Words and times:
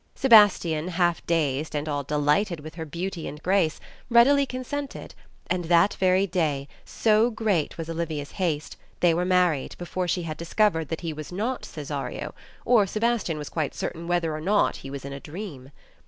Sebastian, 0.15 0.87
half 0.87 1.23
dazed 1.27 1.75
and 1.75 1.87
all 1.87 2.01
delighted 2.03 2.59
with 2.61 2.73
her 2.73 2.85
beauty 2.85 3.27
and 3.27 3.39
grace, 3.43 3.79
readily 4.09 4.47
consented, 4.47 5.13
and 5.45 5.65
that 5.65 5.93
very 5.93 6.25
day, 6.25 6.67
so 6.83 7.29
great 7.29 7.77
was 7.77 7.87
Olivia's 7.87 8.31
haste, 8.41 8.77
they 9.01 9.13
were 9.13 9.25
married 9.25 9.77
before 9.77 10.07
she 10.07 10.23
had 10.23 10.37
discovered 10.37 10.87
that 10.87 11.01
he 11.01 11.13
was 11.13 11.31
not 11.31 11.69
Cesario, 11.71 12.33
or 12.65 12.87
Sebastian 12.87 13.37
was 13.37 13.49
quite 13.49 13.75
certain 13.75 14.07
whether 14.07 14.35
or 14.35 14.41
not 14.41 14.77
he 14.77 14.89
was 14.89 15.05
in 15.05 15.13
a 15.13 15.19
dream. 15.19 15.69